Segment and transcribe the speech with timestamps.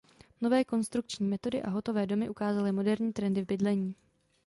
[0.41, 3.95] Nové konstrukční metody a hotové domy ukázaly moderní trendy v bydlení.